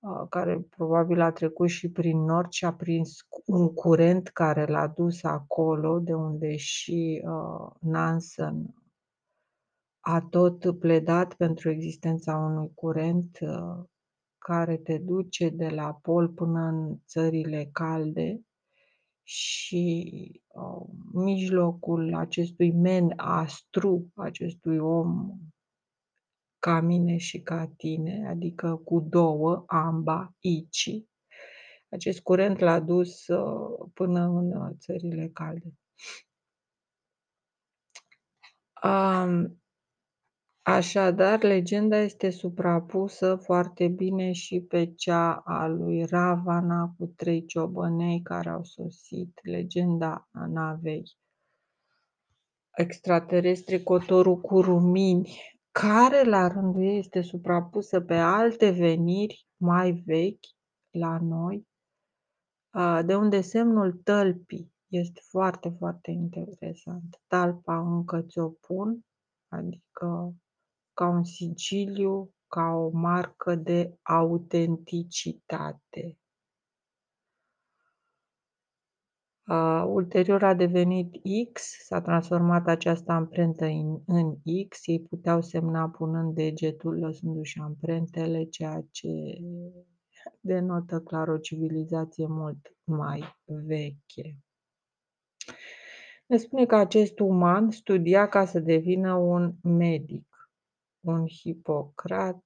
a 0.00 0.26
care 0.26 0.66
probabil 0.76 1.20
a 1.20 1.32
trecut 1.32 1.68
și 1.68 1.90
prin 1.90 2.24
nord 2.24 2.50
și 2.50 2.64
a 2.64 2.72
prins 2.72 3.26
un 3.44 3.74
curent 3.74 4.28
care 4.28 4.66
l-a 4.66 4.86
dus 4.86 5.24
acolo, 5.24 5.98
de 5.98 6.14
unde 6.14 6.56
și, 6.56 7.22
a, 7.26 7.76
Nansen 7.80 8.74
a 10.08 10.20
tot 10.20 10.78
pledat 10.78 11.34
pentru 11.34 11.70
existența 11.70 12.36
unui 12.36 12.70
curent, 12.74 13.38
care 14.38 14.76
te 14.76 14.98
duce 14.98 15.48
de 15.48 15.68
la 15.68 15.94
pol 15.94 16.28
până 16.28 16.60
în 16.60 16.98
țările 17.06 17.68
calde 17.72 18.40
și, 19.22 20.42
a, 20.54 20.86
mijlocul 21.12 22.14
acestui 22.14 22.72
men 22.72 23.12
astru, 23.16 24.12
acestui 24.14 24.78
om 24.78 25.38
ca 26.58 26.80
mine 26.80 27.16
și 27.16 27.40
ca 27.40 27.72
tine, 27.76 28.28
adică 28.28 28.76
cu 28.76 29.00
două, 29.00 29.64
amba, 29.66 30.34
ichi, 30.38 31.04
acest 31.88 32.20
curent 32.20 32.58
l-a 32.58 32.80
dus, 32.80 33.28
a, 33.28 33.68
până 33.94 34.20
în 34.24 34.76
țările 34.78 35.28
calde. 35.28 35.72
Am 38.72 39.60
Așadar, 40.68 41.42
legenda 41.42 41.96
este 41.96 42.30
suprapusă 42.30 43.36
foarte 43.36 43.88
bine 43.88 44.32
și 44.32 44.60
pe 44.60 44.94
cea 44.94 45.34
a 45.34 45.66
lui 45.66 46.04
Ravana 46.04 46.94
cu 46.98 47.06
3 47.06 47.44
ciobănei 47.44 48.22
care 48.22 48.48
au 48.48 48.64
sosit, 48.64 49.38
legenda 49.42 50.28
navei 50.48 51.02
extraterestre 52.76 53.82
Cotorul 53.82 54.40
Curumini, 54.40 55.40
care 55.70 56.22
la 56.22 56.46
rândul 56.46 56.82
ei 56.82 56.98
este 56.98 57.20
suprapusă 57.20 58.00
pe 58.00 58.14
alte 58.14 58.70
veniri 58.70 59.46
mai 59.56 59.92
vechi 59.92 60.46
la 60.90 61.18
noi, 61.18 61.66
a 62.70 63.02
de 63.02 63.14
unde 63.14 63.40
semnul 63.40 63.92
tălpii 63.92 64.72
este 64.88 65.20
foarte, 65.28 65.74
foarte 65.78 66.10
interesant. 66.10 67.20
Talpa 67.26 67.78
încă 67.78 68.22
ți-o 68.22 68.48
pun, 68.48 69.04
adică 69.48 70.34
ca 70.96 71.08
un 71.08 71.24
sigiliu, 71.24 72.34
ca 72.48 72.62
o 72.62 72.90
marcă 72.90 73.54
de 73.54 73.98
autenticitate. 74.02 76.18
A, 79.42 79.84
ulterior 79.84 80.42
a 80.42 80.54
devenit 80.54 81.14
X, 81.52 81.84
s-a 81.84 82.00
transformat 82.00 82.66
această 82.66 83.12
amprentă 83.12 83.64
în 83.64 84.02
în 84.06 84.36
X, 84.68 84.86
ei 84.86 85.00
puteau 85.00 85.42
semna 85.42 85.88
punând 85.88 86.34
degetul, 86.34 86.98
lăsându-și 86.98 87.58
amprentele, 87.58 88.44
ceea 88.44 88.84
ce 88.90 89.08
denotă 90.40 91.00
clar 91.00 91.28
o 91.28 91.38
civilizație 91.38 92.26
mult 92.26 92.76
mai 92.84 93.22
veche. 93.44 94.38
Ne 96.26 96.36
spune 96.36 96.66
că 96.66 96.76
acest 96.76 97.18
uman 97.18 97.70
studia 97.70 98.28
ca 98.28 98.44
să 98.44 98.58
devină 98.58 99.14
un 99.14 99.54
medic 99.62 100.35
un 101.06 101.26
Hipocrat, 101.26 102.44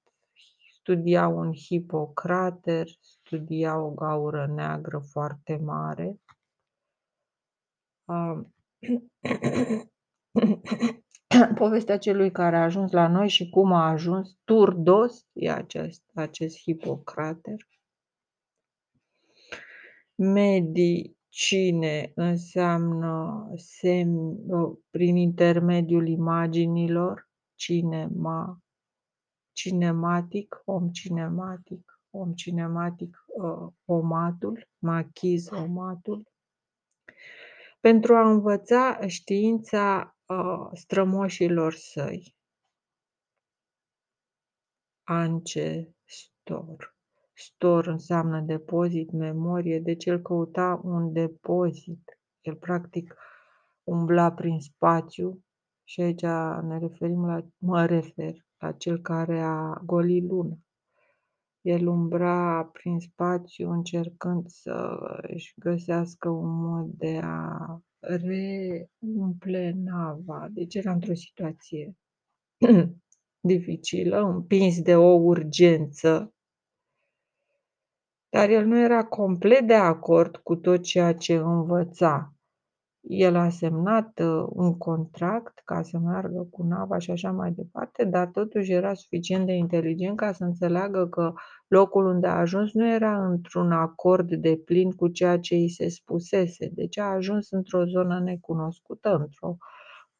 studia 0.72 1.28
un 1.28 1.52
Hipocrater, 1.52 2.88
studia 3.00 3.78
o 3.78 3.90
gaură 3.90 4.46
neagră 4.46 4.98
foarte 4.98 5.56
mare. 5.56 6.20
A 8.04 8.46
povestea 11.54 11.98
celui 11.98 12.30
care 12.30 12.56
a 12.56 12.62
ajuns 12.62 12.90
la 12.90 13.08
noi 13.08 13.28
și 13.28 13.48
cum 13.48 13.72
a 13.72 13.88
ajuns, 13.88 14.38
Turdos 14.44 15.26
e 15.32 15.50
acest 15.50 16.02
acest 16.14 16.58
Hipocrater. 16.58 17.68
Medicine 20.14 22.12
înseamnă 22.14 23.46
semn 23.56 24.36
prin 24.90 25.16
intermediul 25.16 26.08
imaginilor, 26.08 27.29
cinema 27.60 28.62
cinematic, 29.52 30.62
om 30.64 30.90
cinematic, 30.90 32.00
om 32.10 32.34
cinematic, 32.34 33.24
uh, 33.26 33.68
omatul, 33.84 34.68
machiz 34.78 35.50
omatul, 35.50 36.26
pentru 37.80 38.14
a 38.14 38.30
învăța 38.30 39.06
știința, 39.06 40.16
uh, 40.26 40.70
strămoșilor 40.72 41.72
săi. 41.72 42.34
Ancestor. 45.02 46.94
Stor 47.32 47.86
înseamnă 47.86 48.40
depozit, 48.40 49.10
memorie, 49.10 49.80
deci 49.80 50.04
el 50.04 50.20
căuta 50.20 50.80
un 50.84 51.12
depozit. 51.12 52.18
El 52.40 52.56
practic 52.56 53.14
umbla 53.82 54.32
prin 54.32 54.60
spațiu 54.60 55.44
și 55.90 56.00
aici 56.00 56.22
ne 56.62 56.78
referim 56.78 57.26
la 57.26 57.46
mă 57.58 57.86
refer 57.86 58.34
la 58.58 58.72
cel 58.72 59.00
care 59.00 59.40
a 59.40 59.80
golit 59.84 60.24
luna. 60.24 60.58
El 61.60 61.86
umbra 61.86 62.64
prin 62.64 62.98
spațiu 62.98 63.70
încercând 63.70 64.46
să 64.46 64.98
își 65.22 65.54
găsească 65.56 66.28
un 66.28 66.60
mod 66.60 66.86
de 66.86 67.20
a 67.22 67.80
reumple 67.98 69.72
nava, 69.76 70.48
deci 70.50 70.74
era 70.74 70.92
într-o 70.92 71.14
situație 71.14 71.96
dificilă, 73.50 74.20
împins 74.20 74.82
de 74.82 74.96
o 74.96 75.14
urgență. 75.14 76.34
Dar 78.28 78.48
el 78.48 78.66
nu 78.66 78.78
era 78.78 79.04
complet 79.04 79.66
de 79.66 79.74
acord 79.74 80.36
cu 80.36 80.56
tot 80.56 80.82
ceea 80.82 81.14
ce 81.14 81.34
învăța. 81.34 82.34
El 83.02 83.36
a 83.36 83.48
semnat, 83.48 84.18
un 84.48 84.76
contract 84.78 85.60
ca 85.64 85.82
să 85.82 85.98
meargă 85.98 86.46
cu 86.50 86.62
nava 86.62 86.98
și 86.98 87.10
așa 87.10 87.30
mai 87.32 87.52
departe, 87.52 88.04
dar 88.04 88.26
totuși 88.26 88.72
era 88.72 88.94
suficient 88.94 89.46
de 89.46 89.52
inteligent 89.52 90.16
ca 90.16 90.32
să 90.32 90.44
înțeleagă 90.44 91.08
că 91.08 91.32
locul 91.68 92.06
unde 92.06 92.26
a 92.26 92.38
ajuns 92.38 92.72
nu 92.72 92.88
era 92.88 93.26
într-un 93.26 93.72
acord 93.72 94.34
deplin 94.34 94.90
cu 94.90 95.08
ceea 95.08 95.38
ce 95.38 95.54
i 95.54 95.68
se 95.68 95.88
spusese, 95.88 96.70
deci 96.74 96.98
a 96.98 97.04
ajuns 97.04 97.50
într-o 97.50 97.84
zonă 97.84 98.20
necunoscută, 98.20 99.16
într-o 99.16 99.56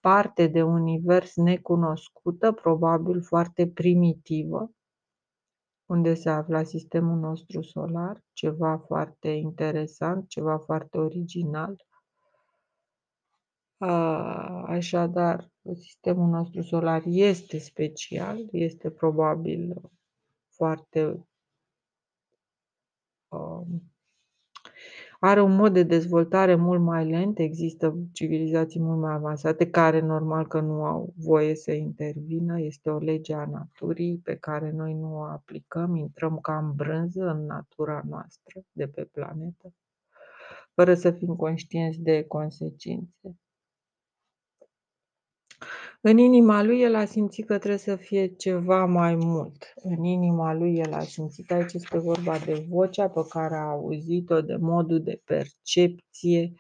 parte 0.01 0.47
de 0.47 0.63
univers 0.63 1.37
necunoscută, 1.37 2.53
probabil 2.53 3.23
foarte 3.23 3.69
primitivă 3.69 4.71
unde 5.87 6.15
se 6.15 6.31
afla 6.31 6.63
sistemul 6.63 7.19
nostru 7.19 7.63
solar, 7.63 8.23
ceva 8.33 8.79
foarte 8.87 9.29
interesant, 9.29 10.29
ceva 10.29 10.59
foarte 10.59 10.99
original. 10.99 11.77
Așadar, 14.67 15.51
sistemul 15.75 16.29
nostru 16.29 16.63
solar 16.63 17.03
este 17.05 17.59
special, 17.59 18.49
este 18.51 18.91
probabil 18.91 19.81
foarte 20.49 21.27
um, 23.29 23.83
are 25.23 25.41
un 25.41 25.55
mod 25.55 25.73
de 25.73 25.83
dezvoltare 25.83 26.55
mult 26.55 26.81
mai 26.81 27.09
lent, 27.09 27.39
există 27.39 27.99
civilizații 28.13 28.81
mult 28.81 29.01
mai 29.01 29.13
avansate 29.13 29.71
care 29.71 30.01
normal 30.01 30.47
că 30.47 30.61
nu 30.61 30.85
au 30.85 31.13
voie 31.17 31.55
să 31.55 31.73
intervină, 31.73 32.61
este 32.61 32.91
o 32.91 32.99
lege 32.99 33.35
a 33.35 33.47
naturii 33.47 34.21
pe 34.25 34.37
care 34.37 34.71
noi 34.71 34.95
nu 34.95 35.17
o 35.17 35.23
aplicăm, 35.23 35.97
intrăm 35.97 36.39
ca 36.39 36.59
în 36.59 36.73
brânză 36.75 37.25
în 37.25 37.47
natura 37.47 38.03
noastră 38.09 38.61
de 38.73 38.89
pe 38.89 39.05
planetă, 39.05 39.73
fără 40.75 40.95
să 40.95 41.11
fim 41.11 41.37
conștienți 41.37 41.99
de 42.01 42.23
consecințe. 42.23 43.37
În 46.03 46.19
inima 46.19 46.63
lui 46.63 46.81
el 46.81 46.95
a 46.95 47.05
simțit 47.05 47.47
că 47.47 47.59
trebuie 47.59 47.79
să 47.79 47.97
fie 47.97 48.27
ceva 48.27 48.85
mai 48.85 49.15
mult. 49.15 49.73
În 49.75 50.05
inima 50.05 50.55
lui 50.55 50.79
el 50.79 50.93
a 50.93 51.03
simțit, 51.03 51.51
aici 51.51 51.73
este 51.73 51.99
vorba 51.99 52.39
de 52.39 52.67
vocea 52.69 53.09
pe 53.09 53.21
care 53.29 53.55
a 53.55 53.69
auzit-o, 53.69 54.41
de 54.41 54.57
modul 54.57 55.03
de 55.03 55.23
percepție 55.25 56.53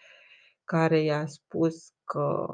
care 0.64 1.02
i-a 1.02 1.26
spus 1.26 1.92
că 2.04 2.46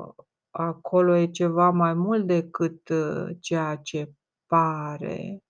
acolo 0.50 1.16
e 1.16 1.26
ceva 1.26 1.70
mai 1.70 1.94
mult 1.94 2.26
decât 2.26 2.88
uh, 2.88 3.36
ceea 3.40 3.76
ce 3.76 4.12
pare. 4.46 5.42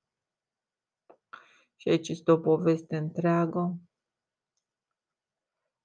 Și 1.77 1.89
aici 1.89 2.09
este 2.09 2.31
o 2.31 2.39
poveste 2.39 2.97
întreagă 2.97 3.77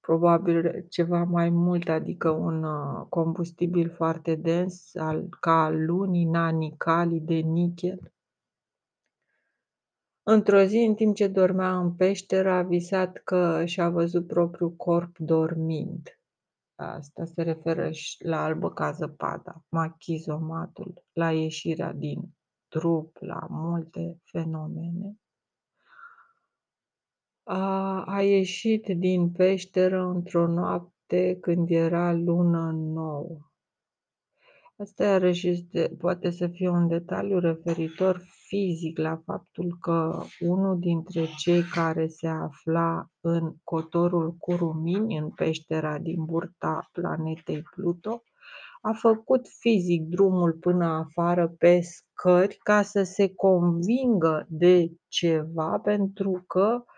probabil 0.02 0.86
ceva 0.88 1.24
mai 1.24 1.50
mult, 1.50 1.88
adică 1.88 2.30
un 2.30 2.62
uh, 2.62 3.06
combustibil 3.08 3.90
foarte 3.90 4.34
dens 4.34 4.94
al, 4.94 5.28
ca 5.40 5.64
al 5.64 5.84
lunii, 5.84 6.24
nani 6.24 6.74
cali 6.76 7.20
de 7.20 7.34
nichel. 7.34 8.12
Într-o 10.22 10.62
zi, 10.62 10.76
în 10.76 10.94
timp 10.94 11.14
ce 11.14 11.28
dormea 11.28 11.78
în 11.78 11.92
peșteră, 11.92 12.50
a 12.50 12.62
visat 12.62 13.16
că 13.16 13.64
și-a 13.64 13.90
văzut 13.90 14.26
propriul 14.26 14.72
corp 14.72 15.18
dormind. 15.18 16.18
Asta 16.74 17.24
se 17.24 17.42
referă 17.42 17.90
și 17.90 18.24
la 18.24 18.44
albă 18.44 18.70
ca 18.70 18.90
zăpada, 18.90 19.64
machizomatul, 19.68 21.04
la 21.12 21.32
ieșirea 21.32 21.92
din 21.92 22.34
trup, 22.68 23.16
la 23.20 23.46
multe 23.50 24.20
fenomene. 24.24 25.21
A, 27.44 28.02
a 28.04 28.22
ieșit 28.22 28.86
din 28.86 29.30
peșteră 29.30 30.02
într-o 30.02 30.46
noapte 30.46 31.38
când 31.40 31.70
era 31.70 32.12
lună 32.12 32.70
nouă. 32.72 33.38
Asta 34.76 35.04
iarăși 35.04 35.48
este, 35.48 35.96
poate 35.98 36.30
să 36.30 36.46
fie 36.46 36.68
un 36.68 36.88
detaliu 36.88 37.38
referitor 37.38 38.22
fizic 38.46 38.98
la 38.98 39.22
faptul 39.24 39.76
că 39.80 40.22
unul 40.40 40.78
dintre 40.78 41.26
cei 41.38 41.62
care 41.62 42.06
se 42.06 42.28
afla 42.28 43.06
în 43.20 43.54
cotorul 43.64 44.34
Curumini, 44.34 45.16
în 45.18 45.30
peștera 45.30 45.98
din 45.98 46.24
burta 46.24 46.88
planetei 46.92 47.62
Pluto, 47.74 48.22
a 48.80 48.92
făcut 48.92 49.48
fizic 49.58 50.02
drumul 50.02 50.52
până 50.52 50.84
afară 50.84 51.54
pe 51.58 51.80
scări 51.80 52.58
ca 52.62 52.82
să 52.82 53.02
se 53.02 53.34
convingă 53.34 54.46
de 54.48 54.92
ceva 55.08 55.78
pentru 55.78 56.44
că 56.46 56.84
Ă, 56.84 56.91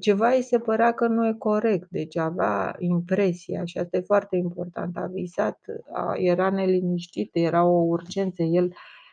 ceva 0.00 0.28
îi 0.28 0.42
se 0.42 0.58
părea 0.58 0.92
că 0.92 1.06
nu 1.06 1.26
e 1.26 1.34
corect, 1.38 1.88
deci 1.90 2.16
avea 2.16 2.76
impresia 2.78 3.64
și 3.64 3.78
asta 3.78 3.96
e 3.96 4.00
foarte 4.00 4.36
important, 4.36 4.96
a 4.96 5.06
visat, 5.06 5.58
a, 5.92 6.14
era 6.16 6.50
neliniștit, 6.50 7.30
era 7.32 7.64
o 7.64 7.82
urgență, 7.82 8.42
el 8.42 8.72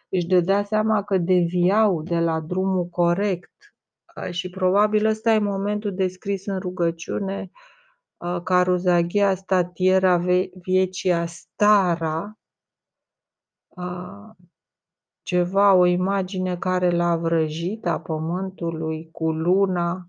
își 0.09 0.27
dădea 0.27 0.63
seama 0.63 1.03
că 1.03 1.17
deviau 1.17 2.03
de 2.03 2.19
la 2.19 2.39
drumul 2.39 2.85
corect 2.85 3.51
și 4.29 4.49
probabil 4.49 5.05
ăsta 5.05 5.31
e 5.31 5.39
momentul 5.39 5.95
descris 5.95 6.45
în 6.45 6.59
rugăciune, 6.59 7.51
Caruzaghia 8.43 9.35
statiera 9.35 10.17
viecia 10.61 11.25
stara, 11.25 12.37
ceva, 15.21 15.73
o 15.73 15.85
imagine 15.85 16.57
care 16.57 16.89
l-a 16.89 17.15
vrăjit 17.15 17.85
a 17.85 17.99
pământului 17.99 19.09
cu 19.11 19.31
luna, 19.31 20.08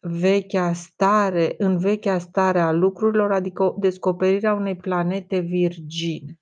vechea 0.00 0.72
stare, 0.72 1.54
în 1.58 1.78
vechea 1.78 2.18
stare 2.18 2.60
a 2.60 2.72
lucrurilor, 2.72 3.32
adică 3.32 3.74
descoperirea 3.78 4.54
unei 4.54 4.76
planete 4.76 5.38
virgine. 5.38 6.38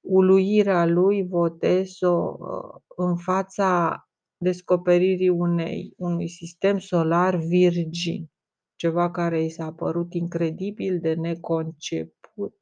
Uluirea 0.00 0.86
lui 0.86 1.26
Voteso 1.26 2.36
uh, 2.38 2.80
în 2.96 3.16
fața 3.16 3.98
descoperirii 4.36 5.28
unei, 5.28 5.94
unui 5.96 6.28
sistem 6.28 6.78
solar 6.78 7.36
virgin, 7.36 8.30
ceva 8.76 9.10
care 9.10 9.42
i 9.42 9.50
s-a 9.50 9.72
părut 9.72 10.14
incredibil 10.14 11.00
de 11.00 11.14
neconceput. 11.14 12.56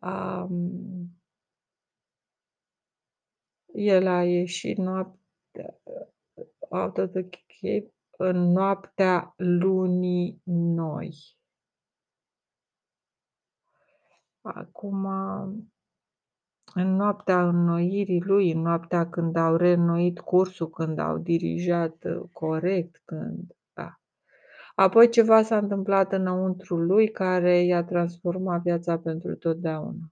Um, 0.00 1.22
el 3.72 4.06
a 4.06 4.24
ieșit 4.24 4.76
noaptea, 4.76 5.80
out 6.72 6.98
of 6.98 7.10
the 7.10 7.28
Cape 7.28 7.92
în 8.16 8.36
noaptea 8.36 9.34
lunii 9.36 10.40
noi. 10.44 11.16
Acum, 14.40 15.04
în 16.74 16.96
noaptea 16.96 17.48
înnoirii 17.48 18.20
lui, 18.20 18.52
în 18.52 18.60
noaptea 18.60 19.08
când 19.08 19.36
au 19.36 19.56
reînnoit 19.56 20.20
cursul, 20.20 20.70
când 20.70 20.98
au 20.98 21.18
dirijat 21.18 22.04
uh, 22.04 22.22
corect, 22.32 23.02
când... 23.04 23.56
Da. 23.72 24.00
Apoi 24.74 25.08
ceva 25.08 25.42
s-a 25.42 25.56
întâmplat 25.56 26.12
înăuntru 26.12 26.76
lui 26.76 27.10
care 27.10 27.62
i-a 27.62 27.84
transformat 27.84 28.62
viața 28.62 28.98
pentru 28.98 29.36
totdeauna. 29.36 30.11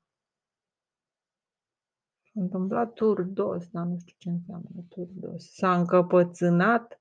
S-a 2.40 2.46
întâmplat 2.46 2.92
turdos, 2.92 3.68
dar 3.68 3.86
nu 3.86 3.98
știu 3.98 4.14
ce 4.18 4.28
înseamnă 4.28 4.84
turdos. 4.88 5.52
S-a 5.52 5.76
încăpățânat 5.76 7.00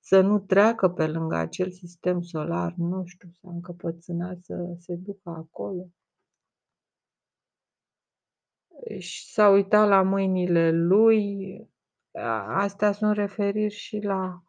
să 0.00 0.20
nu 0.20 0.38
treacă 0.38 0.88
pe 0.88 1.06
lângă 1.06 1.36
acel 1.36 1.70
sistem 1.70 2.20
solar, 2.20 2.74
nu 2.76 3.04
știu, 3.04 3.28
s-a 3.40 3.50
încăpățânat 3.50 4.38
să 4.42 4.74
se 4.78 4.94
ducă 4.94 5.30
acolo. 5.30 5.86
Și 8.98 9.32
s-a 9.32 9.48
uitat 9.48 9.88
la 9.88 10.02
mâinile 10.02 10.70
lui. 10.70 11.68
Astea 12.46 12.92
sunt 12.92 13.14
referiri 13.14 13.74
și 13.74 13.98
la 13.98 14.42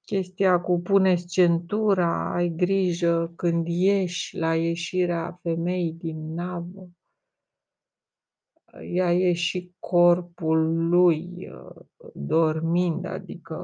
chestia 0.00 0.60
cu 0.60 0.80
puneți 0.80 1.26
centura, 1.26 2.32
ai 2.34 2.48
grijă 2.48 3.32
când 3.36 3.66
ieși 3.66 4.36
la 4.36 4.56
ieșirea 4.56 5.38
femeii 5.42 5.92
din 5.92 6.34
navă 6.34 6.88
ea 8.82 9.12
e 9.12 9.32
și 9.32 9.74
corpul 9.78 10.88
lui 10.88 11.50
uh, 11.52 11.84
dormind, 12.14 13.04
adică, 13.06 13.54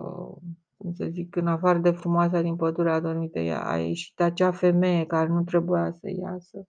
cum 0.76 0.92
să 0.92 1.06
zic, 1.10 1.36
în 1.36 1.46
afară 1.46 1.78
de 1.78 1.90
frumoasa 1.90 2.40
din 2.40 2.56
pădurea 2.56 2.94
adormită, 2.94 3.38
ea 3.38 3.64
a 3.64 3.76
ieșit 3.76 4.20
acea 4.20 4.50
femeie 4.52 5.06
care 5.06 5.28
nu 5.28 5.42
trebuia 5.42 5.92
să 5.92 6.10
iasă. 6.10 6.68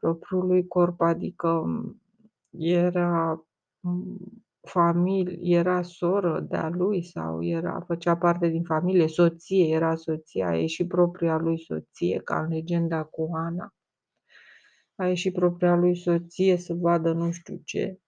Propriului 0.00 0.66
corp, 0.66 1.00
adică 1.00 1.64
era 2.58 3.44
familie, 4.60 5.58
era 5.58 5.82
soră 5.82 6.40
de-a 6.40 6.68
lui 6.68 7.04
sau 7.04 7.44
era, 7.44 7.84
făcea 7.86 8.16
parte 8.16 8.48
din 8.48 8.62
familie, 8.62 9.08
soție, 9.08 9.74
era 9.74 9.94
soția, 9.94 10.48
a 10.48 10.56
ieșit 10.56 10.88
propria 10.88 11.36
lui 11.38 11.58
soție, 11.58 12.18
ca 12.18 12.42
în 12.42 12.48
legenda 12.48 13.02
cu 13.02 13.30
Ana 13.34 13.74
a 15.02 15.08
ieșit 15.08 15.32
propria 15.32 15.74
lui 15.74 15.96
soție 15.96 16.56
să 16.56 16.74
vadă 16.74 17.12
nu 17.12 17.30
știu 17.30 17.60
ce. 17.64 17.98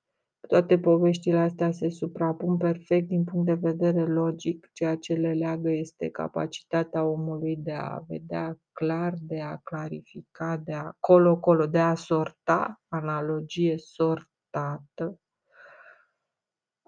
Toate 0.48 0.78
poveștile 0.78 1.38
astea 1.38 1.70
se 1.70 1.90
suprapun 1.90 2.57
perfect 2.57 3.09
din 3.09 3.24
punct 3.24 3.46
de 3.46 3.54
vedere 3.54 4.07
logic. 4.07 4.70
Ceea 4.72 4.96
ce 4.96 5.14
le 5.14 5.33
leagă 5.33 5.70
este 5.70 6.09
capacitatea 6.09 7.04
omului 7.04 7.57
de 7.57 7.72
a 7.72 7.98
vedea 8.09 8.59
clar, 8.72 9.14
de 9.20 9.40
a 9.40 9.57
clarifica, 9.57 10.57
de 10.57 10.72
a 10.72 10.92
colo-colo, 11.00 11.66
de 11.66 11.78
a 11.78 11.94
sorta, 11.94 12.83
analogie 12.88 13.78
sortată. 13.78 15.18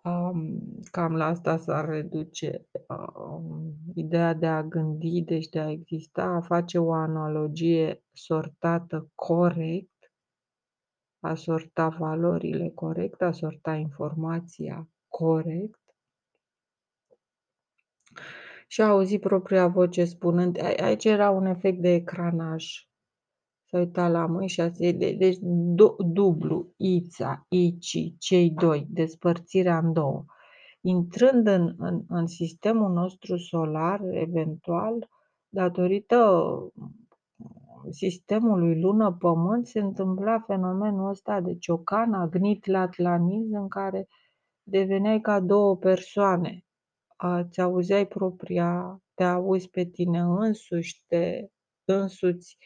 Um, 0.02 0.60
cam 0.90 1.16
la 1.16 1.26
asta 1.26 1.56
s-ar 1.56 1.88
reduce 1.88 2.66
um, 3.14 3.74
ideea 3.94 4.34
de 4.34 4.46
a 4.46 4.62
gândi, 4.62 5.22
deci 5.22 5.48
de 5.48 5.58
a 5.58 5.70
exista, 5.70 6.22
a 6.22 6.40
face 6.40 6.78
o 6.78 6.92
analogie 6.92 8.02
sortată 8.12 9.10
corect 9.14 9.95
a 11.26 11.34
sorta 11.34 11.88
valorile 11.88 12.68
corect, 12.74 13.22
a 13.22 13.32
sorta 13.32 13.74
informația 13.74 14.88
corect 15.08 15.80
și 18.66 18.80
a 18.80 18.88
auzit 18.88 19.20
propria 19.20 19.68
voce 19.68 20.04
spunând 20.04 20.58
aici 20.80 21.04
era 21.04 21.30
un 21.30 21.46
efect 21.46 21.80
de 21.80 21.94
ecranaj. 21.94 22.88
S-a 23.68 23.78
uitat 23.78 24.10
la 24.10 24.26
mâini 24.26 24.48
și 24.48 24.60
a 24.60 24.68
zis, 24.68 24.92
deci 24.92 25.38
dublu, 25.98 26.72
Ița, 26.76 27.46
Ici, 27.48 28.14
cei 28.18 28.50
doi, 28.50 28.86
despărțirea 28.90 29.78
în 29.78 29.92
două. 29.92 30.24
Intrând 30.80 31.46
în, 31.46 31.74
în, 31.78 32.04
în 32.08 32.26
sistemul 32.26 32.92
nostru 32.92 33.36
solar, 33.36 34.00
eventual, 34.10 35.08
datorită 35.48 36.52
sistemului 37.90 38.80
lună-pământ, 38.80 39.66
se 39.66 39.80
întâmpla 39.80 40.38
fenomenul 40.46 41.08
ăsta 41.08 41.40
de 41.40 41.56
ciocan, 41.58 42.12
agnit 42.12 42.66
latlaniz, 42.66 43.52
în 43.52 43.68
care 43.68 44.08
deveneai 44.62 45.20
ca 45.20 45.40
două 45.40 45.76
persoane. 45.76 46.64
Ți 47.50 47.60
auzeai 47.60 48.06
propria, 48.06 49.00
te 49.14 49.22
auzi 49.24 49.70
pe 49.70 49.84
tine 49.84 50.20
însuși, 50.20 51.04
te 51.06 51.48
însuți, 51.84 52.56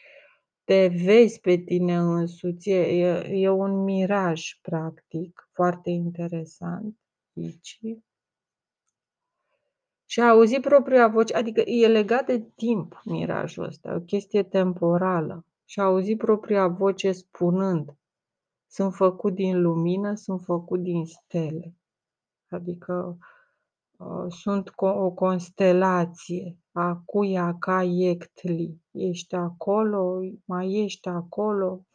te 0.63 0.87
vezi 0.87 1.39
pe 1.39 1.57
tine 1.57 1.97
însuți. 1.97 2.69
E, 2.69 3.27
e 3.27 3.49
un 3.49 3.83
miraj, 3.83 4.59
practic, 4.61 5.49
foarte 5.53 5.89
interesant 5.89 6.95
aici 7.37 7.79
și 10.11 10.19
a 10.19 10.29
auzit 10.29 10.61
propria 10.61 11.07
voce, 11.07 11.33
adică 11.33 11.61
e 11.61 11.87
legat 11.87 12.25
de 12.25 12.39
timp 12.55 13.01
mirajul 13.05 13.63
ăsta, 13.63 13.95
o 13.95 13.99
chestie 13.99 14.43
temporală. 14.43 15.45
Și 15.65 15.79
a 15.79 15.83
auzit 15.83 16.17
propria 16.17 16.67
voce 16.67 17.11
spunând, 17.11 17.95
sunt 18.67 18.93
făcut 18.93 19.33
din 19.33 19.61
lumină, 19.61 20.15
sunt 20.15 20.41
făcut 20.41 20.79
din 20.79 21.05
stele. 21.05 21.75
Adică 22.49 23.17
uh, 23.97 24.25
sunt 24.27 24.69
co- 24.69 24.95
o 24.95 25.11
constelație, 25.11 26.57
acuia 26.71 27.55
ca 27.59 27.83
iectli. 27.83 28.81
Ești 28.91 29.35
acolo, 29.35 30.19
mai 30.45 30.73
ești 30.73 31.07
acolo, 31.07 31.85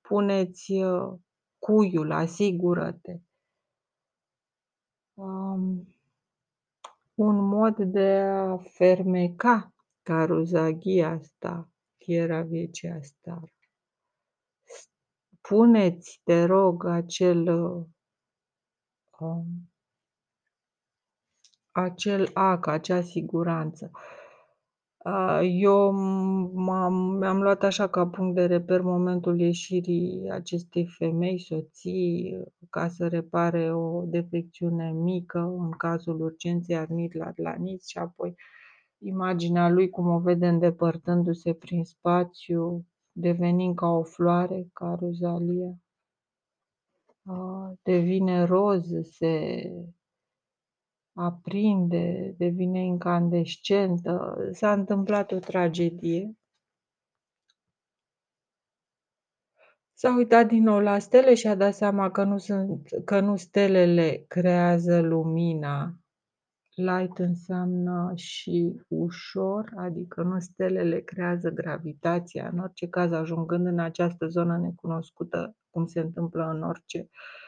puneți 0.00 0.72
uh, 0.72 1.12
cuiul, 1.58 2.12
asigură-te. 2.12 3.20
Um, 5.14 5.91
un 7.14 7.36
mod 7.48 7.76
de 7.76 8.20
a 8.20 8.56
fermeca 8.56 9.74
caruzaghia 10.02 11.10
asta, 11.10 11.70
fiera 11.96 12.42
vieții 12.42 12.88
asta. 12.88 13.42
Puneți, 15.40 16.20
te 16.24 16.44
rog, 16.44 16.84
acel 16.84 17.48
um, 19.18 19.72
acel 21.70 22.30
ac, 22.34 22.66
acea 22.66 23.02
siguranță. 23.02 23.90
Eu 25.42 25.92
m-am, 26.54 26.94
mi-am 26.94 27.42
luat 27.42 27.62
așa 27.62 27.88
ca 27.88 28.06
punct 28.06 28.34
de 28.34 28.46
reper 28.46 28.80
momentul 28.80 29.40
ieșirii 29.40 30.30
acestei 30.30 30.86
femei, 30.86 31.38
soții, 31.40 32.38
ca 32.70 32.88
să 32.88 33.08
repare 33.08 33.74
o 33.74 34.02
defecțiune 34.04 34.92
mică, 34.92 35.38
în 35.38 35.70
cazul 35.70 36.20
urgenței 36.20 36.76
arnit 36.76 37.14
la 37.14 37.24
Atlantis 37.26 37.86
și 37.86 37.98
apoi 37.98 38.34
imaginea 38.98 39.68
lui 39.68 39.90
cum 39.90 40.06
o 40.06 40.18
vede 40.18 40.48
îndepărtându-se 40.48 41.52
prin 41.52 41.84
spațiu, 41.84 42.86
devenind 43.12 43.74
ca 43.74 43.86
o 43.86 44.02
floare, 44.02 44.68
ca 44.72 44.96
Rozalia. 45.00 45.76
Devine 47.82 48.44
roz, 48.44 48.90
se 49.02 49.62
aprinde, 51.14 52.34
devine 52.38 52.84
incandescentă, 52.84 54.36
s-a 54.52 54.72
întâmplat 54.72 55.32
o 55.32 55.38
tragedie. 55.38 56.36
S-a 59.92 60.14
uitat 60.16 60.46
din 60.46 60.62
nou 60.62 60.80
la 60.80 60.98
stele 60.98 61.34
și 61.34 61.46
a 61.46 61.54
dat 61.54 61.74
seama 61.74 62.10
că 62.10 62.24
nu, 62.24 62.38
sunt, 62.38 62.88
că 63.04 63.20
nu 63.20 63.36
stelele 63.36 64.24
creează 64.28 65.00
lumina. 65.00 65.96
Light 66.74 67.18
înseamnă 67.18 68.12
și 68.14 68.82
ușor, 68.88 69.72
adică 69.76 70.22
nu 70.22 70.38
stelele 70.40 71.00
creează 71.00 71.50
gravitația. 71.50 72.48
În 72.52 72.58
orice 72.58 72.88
caz, 72.88 73.12
ajungând 73.12 73.66
în 73.66 73.78
această 73.78 74.26
zonă 74.26 74.58
necunoscută, 74.58 75.56
cum 75.70 75.86
se 75.86 76.00
întâmplă 76.00 76.50
în 76.50 76.62
orice 76.62 76.98
uh, 76.98 77.08
Uh, 77.08 77.41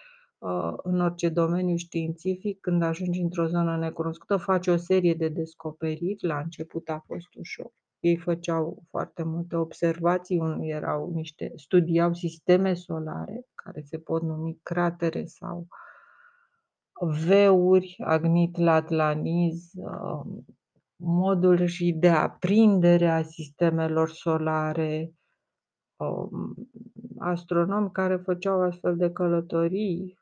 în 0.82 1.00
orice 1.00 1.28
domeniu 1.28 1.76
științific, 1.76 2.60
când 2.60 2.82
ajungi 2.82 3.20
într-o 3.20 3.46
zonă 3.46 3.76
necunoscută, 3.76 4.36
faci 4.36 4.66
o 4.66 4.76
serie 4.76 5.14
de 5.14 5.28
descoperiri. 5.28 6.26
La 6.26 6.38
început 6.38 6.88
a 6.88 7.02
fost 7.06 7.34
ușor. 7.34 7.72
Ei 8.00 8.16
făceau 8.16 8.82
foarte 8.90 9.22
multe 9.22 9.56
observații, 9.56 10.40
erau 10.60 11.10
niște, 11.14 11.52
studiau 11.56 12.14
sisteme 12.14 12.74
solare, 12.74 13.46
care 13.54 13.80
se 13.80 13.98
pot 13.98 14.22
numi 14.22 14.58
cratere 14.62 15.24
sau 15.24 15.66
veuri, 17.26 17.96
agnit 18.04 18.56
latlaniz, 18.56 19.70
um, 19.74 20.44
modul 20.96 21.66
și 21.66 21.92
de 21.92 22.08
aprindere 22.08 23.08
a 23.08 23.22
sistemelor 23.22 24.10
solare, 24.10 25.12
um, 25.96 26.54
astronomi 27.18 27.90
care 27.90 28.16
făceau 28.16 28.60
astfel 28.60 28.96
de 28.96 29.12
călătorii 29.12 30.18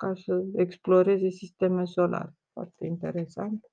ca 0.00 0.12
să 0.24 0.42
exploreze 0.54 1.28
sisteme 1.28 1.84
solare. 1.84 2.34
Foarte 2.52 2.86
interesant. 2.86 3.64